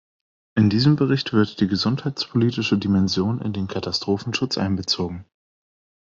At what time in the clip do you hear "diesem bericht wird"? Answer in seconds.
0.71-1.61